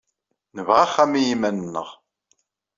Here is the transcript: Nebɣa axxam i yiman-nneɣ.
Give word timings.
Nebɣa 0.55 0.83
axxam 0.85 1.13
i 1.19 1.21
yiman-nneɣ. 1.27 1.89